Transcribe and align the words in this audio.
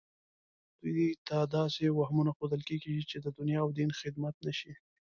دوی 0.83 1.07
ته 1.27 1.37
داسې 1.57 1.83
وهمونه 1.89 2.31
ښودل 2.37 2.61
کېږي 2.69 2.95
چې 3.09 3.17
د 3.25 3.27
دنیا 3.37 3.59
او 3.65 3.69
دین 3.77 3.89
خدمت 4.01 4.35
نه 4.45 4.53
شي 4.59 4.73